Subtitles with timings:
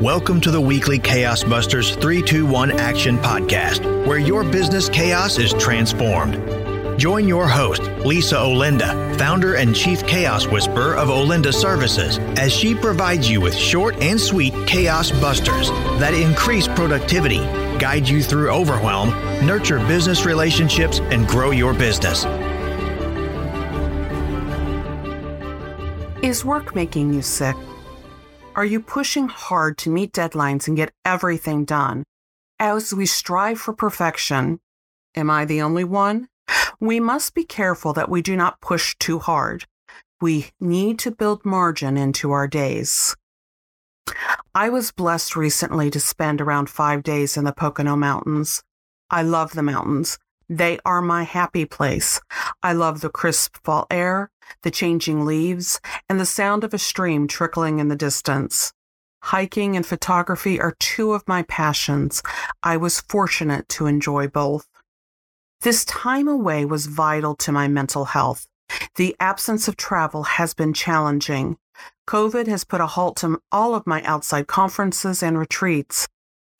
[0.00, 6.38] Welcome to the weekly Chaos Busters 321 Action Podcast, where your business chaos is transformed.
[6.98, 12.74] Join your host, Lisa Olinda, founder and chief chaos whisperer of Olinda Services, as she
[12.74, 15.68] provides you with short and sweet chaos busters
[16.00, 17.40] that increase productivity,
[17.78, 19.10] guide you through overwhelm,
[19.46, 22.24] nurture business relationships, and grow your business.
[26.24, 27.54] Is work making you sick?
[28.60, 32.04] Are you pushing hard to meet deadlines and get everything done?
[32.58, 34.60] As we strive for perfection,
[35.14, 36.28] am I the only one?
[36.78, 39.64] We must be careful that we do not push too hard.
[40.20, 43.16] We need to build margin into our days.
[44.54, 48.62] I was blessed recently to spend around five days in the Pocono Mountains.
[49.08, 50.18] I love the mountains.
[50.50, 52.20] They are my happy place.
[52.60, 54.32] I love the crisp fall air,
[54.64, 58.72] the changing leaves, and the sound of a stream trickling in the distance.
[59.22, 62.20] Hiking and photography are two of my passions.
[62.64, 64.66] I was fortunate to enjoy both.
[65.60, 68.48] This time away was vital to my mental health.
[68.96, 71.58] The absence of travel has been challenging.
[72.08, 76.08] COVID has put a halt to all of my outside conferences and retreats.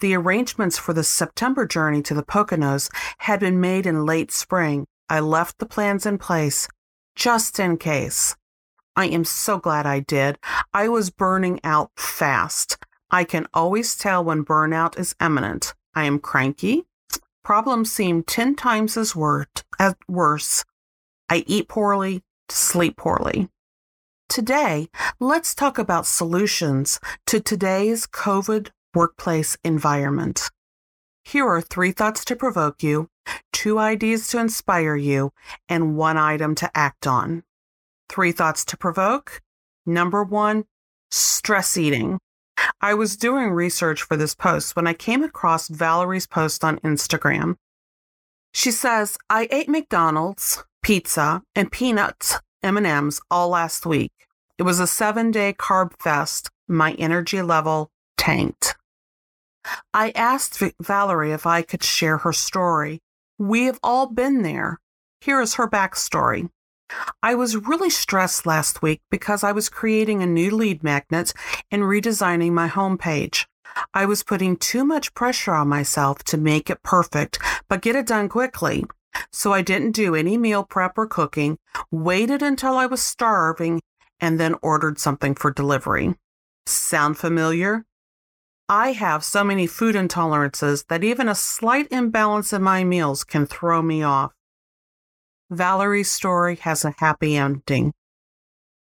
[0.01, 4.87] The arrangements for the September journey to the Poconos had been made in late spring.
[5.11, 6.69] I left the plans in place
[7.15, 8.35] just in case.
[8.97, 10.39] I am so glad I did.
[10.73, 12.79] I was burning out fast.
[13.11, 15.75] I can always tell when burnout is imminent.
[15.95, 16.85] I am cranky.
[17.45, 19.15] Problems seem 10 times as,
[19.79, 20.65] as worse.
[21.29, 23.51] I eat poorly, sleep poorly.
[24.31, 30.51] Today, let's talk about solutions to today's COVID workplace environment.
[31.25, 33.09] Here are three thoughts to provoke you,
[33.53, 35.33] two ideas to inspire you,
[35.69, 37.45] and one item to act on.
[38.09, 39.41] Three thoughts to provoke.
[39.87, 40.65] Number one,
[41.11, 42.19] stress eating.
[42.81, 47.57] I was doing research for this post when I came across Valerie's post on Instagram.
[48.53, 54.13] She says, "I ate McDonald's, pizza, and peanuts M&Ms all last week.
[54.59, 56.51] It was a 7-day carb fest.
[56.67, 58.77] My energy level tanked."
[59.93, 63.01] I asked Valerie if I could share her story.
[63.39, 64.81] We have all been there.
[65.21, 66.49] Here is her backstory.
[67.23, 71.33] I was really stressed last week because I was creating a new lead magnet
[71.71, 73.47] and redesigning my homepage.
[73.95, 77.39] I was putting too much pressure on myself to make it perfect,
[77.69, 78.85] but get it done quickly.
[79.33, 81.59] So I didn't do any meal prep or cooking,
[81.91, 83.81] waited until I was starving,
[84.21, 86.15] and then ordered something for delivery.
[86.67, 87.85] Sound familiar?
[88.73, 93.45] I have so many food intolerances that even a slight imbalance in my meals can
[93.45, 94.31] throw me off.
[95.51, 97.93] Valerie's story has a happy ending.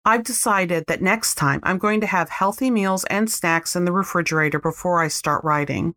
[0.04, 3.90] I've decided that next time I'm going to have healthy meals and snacks in the
[3.90, 5.96] refrigerator before I start writing.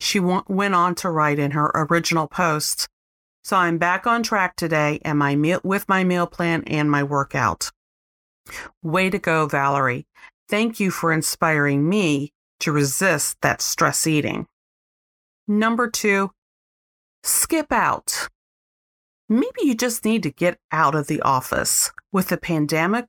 [0.00, 2.88] She went on to write in her original post.
[3.44, 7.04] So I'm back on track today and my meal with my meal plan and my
[7.04, 7.70] workout.
[8.82, 10.08] Way to go, Valerie.
[10.48, 14.46] Thank you for inspiring me to resist that stress eating.
[15.48, 16.30] Number two,
[17.22, 18.28] skip out.
[19.28, 21.92] Maybe you just need to get out of the office.
[22.12, 23.06] With the pandemic,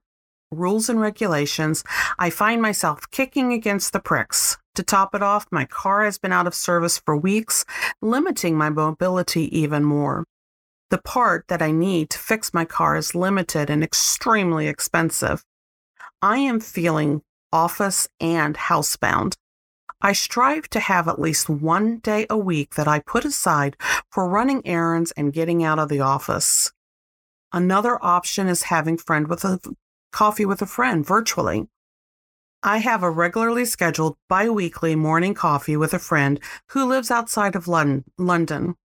[0.51, 1.83] rules and regulations,
[2.17, 4.57] I find myself kicking against the pricks.
[4.75, 7.65] To top it off, my car has been out of service for weeks,
[8.01, 10.25] limiting my mobility even more.
[10.89, 15.43] The part that I need to fix my car is limited and extremely expensive.
[16.21, 17.21] I am feeling
[17.51, 19.35] office and housebound.
[20.01, 23.75] I strive to have at least one day a week that I put aside
[24.11, 26.71] for running errands and getting out of the office.
[27.51, 29.59] Another option is having friend with a
[30.11, 31.67] coffee with a friend virtually.
[32.61, 37.67] I have a regularly scheduled bi-weekly morning coffee with a friend who lives outside of
[37.67, 38.75] London.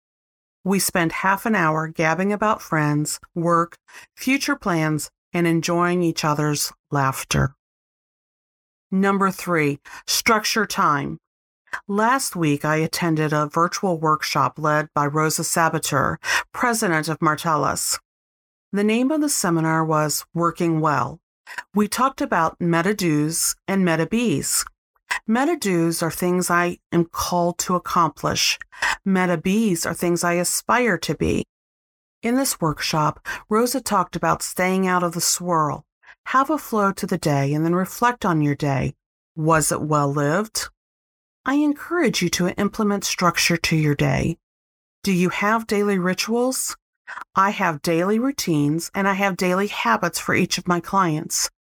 [0.65, 3.77] We spend half an hour gabbing about friends, work,
[4.17, 7.55] future plans, and enjoying each other's laughter.
[8.95, 11.19] Number three, structure time.
[11.89, 16.19] Last week, I attended a virtual workshop led by Rosa Sabater,
[16.53, 17.99] president of Martellus.
[18.71, 21.21] The name of the seminar was Working Well.
[21.75, 24.63] We talked about meta do's and meta be's.
[25.27, 28.59] Meta do's are things I am called to accomplish.
[29.07, 31.47] Meta be's are things I aspire to be.
[32.23, 35.87] In this workshop, Rosa talked about staying out of the swirl,
[36.27, 38.95] have a flow to the day and then reflect on your day.
[39.37, 40.69] Was it well lived?
[41.45, 44.39] I encourage you to implement structure to your day.
[45.03, 46.77] Do you have daily rituals?
[47.35, 51.51] I have daily routines and I have daily habits for each of my clients.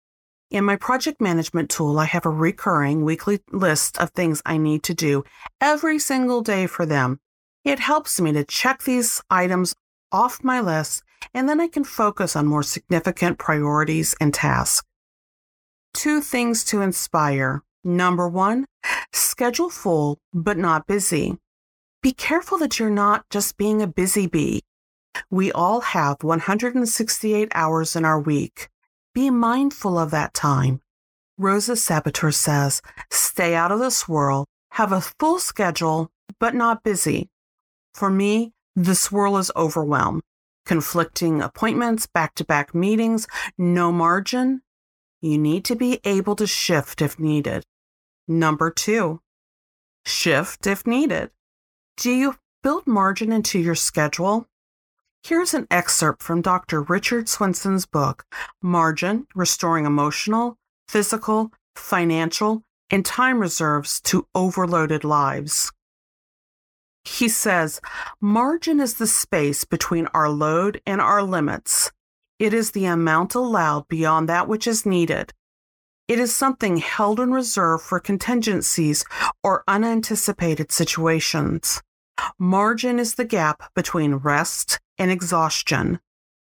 [0.50, 4.82] In my project management tool, I have a recurring weekly list of things I need
[4.85, 5.25] to do
[5.61, 7.20] every single day for them.
[7.65, 9.75] It helps me to check these items
[10.12, 11.03] off my list,
[11.34, 14.87] and then I can focus on more significant priorities and tasks.
[15.94, 17.62] Two things to inspire.
[17.84, 18.67] Number one,
[19.12, 21.38] schedule full, but not busy.
[22.02, 24.62] Be careful that you're not just being a busy bee.
[25.31, 28.69] We all have 168 hours in our week.
[29.14, 30.81] Be mindful of that time.
[31.38, 37.29] Rosa Sabater says, stay out of the swirl, have a full schedule, but not busy.
[37.94, 40.23] For me, the swirl is overwhelm.
[40.64, 43.26] Conflicting appointments, back to back meetings,
[43.59, 44.62] no margin.
[45.20, 47.64] You need to be able to shift if needed.
[48.29, 49.20] Number two,
[50.05, 51.31] shift if needed.
[51.97, 54.47] Do you build margin into your schedule?
[55.25, 56.82] Here's an excerpt from Dr.
[56.82, 58.25] Richard Swenson's book,
[58.61, 60.56] Margin Restoring Emotional,
[60.88, 65.73] Physical, Financial, and Time Reserves to Overloaded Lives.
[67.05, 67.81] He says,
[68.21, 71.91] Margin is the space between our load and our limits.
[72.39, 75.33] It is the amount allowed beyond that which is needed.
[76.09, 79.05] It is something held in reserve for contingencies
[79.43, 81.81] or unanticipated situations.
[82.39, 86.01] Margin is the gap between rest and exhaustion,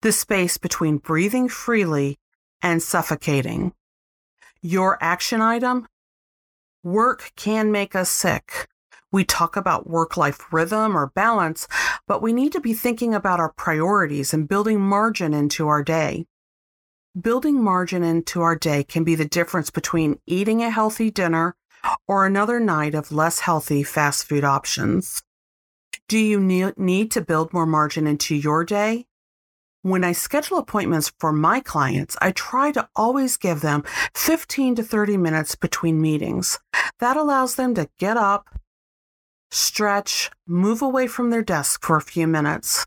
[0.01, 2.17] the space between breathing freely
[2.61, 3.73] and suffocating.
[4.61, 5.87] Your action item
[6.83, 8.68] work can make us sick.
[9.11, 11.67] We talk about work life rhythm or balance,
[12.07, 16.27] but we need to be thinking about our priorities and building margin into our day.
[17.19, 21.55] Building margin into our day can be the difference between eating a healthy dinner
[22.07, 25.23] or another night of less healthy fast food options.
[26.07, 29.07] Do you need to build more margin into your day?
[29.81, 33.83] When I schedule appointments for my clients, I try to always give them
[34.13, 36.59] 15 to 30 minutes between meetings.
[36.99, 38.58] That allows them to get up,
[39.51, 42.85] stretch, move away from their desk for a few minutes.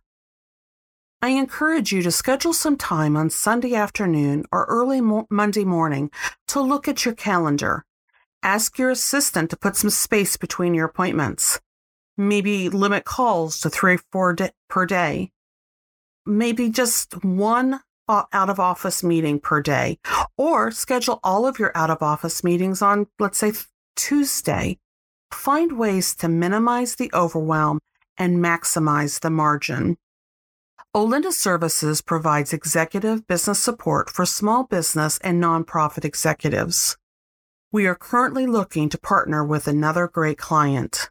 [1.20, 6.10] I encourage you to schedule some time on Sunday afternoon or early mo- Monday morning
[6.48, 7.84] to look at your calendar.
[8.42, 11.60] Ask your assistant to put some space between your appointments.
[12.16, 14.36] Maybe limit calls to three or four
[14.68, 15.30] per day.
[16.26, 19.98] Maybe just one out of office meeting per day,
[20.36, 23.52] or schedule all of your out of office meetings on, let's say,
[23.96, 24.78] Tuesday.
[25.32, 27.80] Find ways to minimize the overwhelm
[28.16, 29.96] and maximize the margin.
[30.94, 36.96] Olinda Services provides executive business support for small business and nonprofit executives.
[37.72, 41.10] We are currently looking to partner with another great client.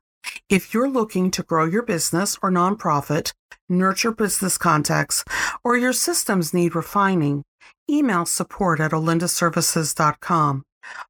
[0.50, 3.34] If you're looking to grow your business or nonprofit,
[3.68, 5.26] nurture business contacts,
[5.64, 7.44] or your systems need refining,
[7.90, 10.64] email support at olindaservices.com.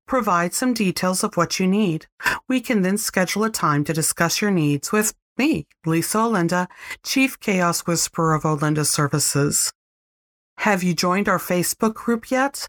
[0.07, 2.07] Provide some details of what you need.
[2.47, 6.67] We can then schedule a time to discuss your needs with me, Lisa Olinda,
[7.03, 9.73] Chief Chaos Whisperer of Olinda Services.
[10.57, 12.67] Have you joined our Facebook group yet?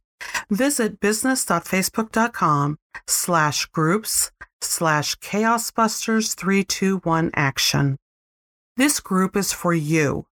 [0.51, 7.97] Visit business.facebook.com slash groups slash chaosbusters321 action.
[8.77, 10.27] This group is for you.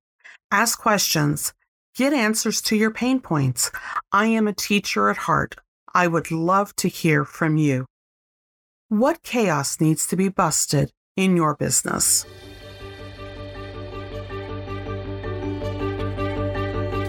[0.50, 1.52] Ask questions.
[1.96, 3.70] Get answers to your pain points.
[4.12, 5.56] I am a teacher at heart.
[5.94, 7.86] I would love to hear from you.
[8.88, 12.24] What chaos needs to be busted in your business?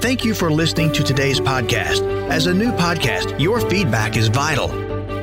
[0.02, 2.02] Thank you for listening to today's podcast.
[2.30, 4.68] As a new podcast, your feedback is vital.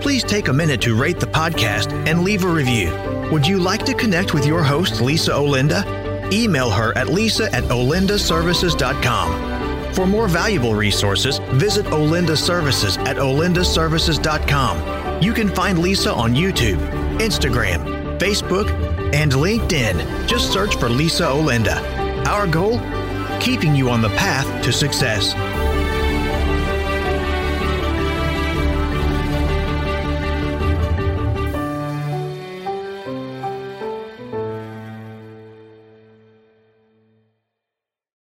[0.01, 2.91] Please take a minute to rate the podcast and leave a review.
[3.33, 6.33] Would you like to connect with your host, Lisa Olinda?
[6.33, 9.48] Email her at lisa at olindaservices.com.
[9.99, 15.21] For more valuable resources, visit Olinda Services at olindaservices.com.
[15.21, 16.79] You can find Lisa on YouTube,
[17.19, 18.71] Instagram, Facebook,
[19.13, 20.29] and LinkedIn.
[20.29, 21.83] Just search for Lisa Olinda.
[22.29, 22.79] Our goal?
[23.41, 25.35] Keeping you on the path to success.